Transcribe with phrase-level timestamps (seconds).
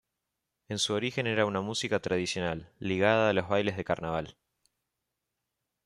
[0.67, 4.35] En su origen era una música tradicional, ligada a los bailes de carnaval.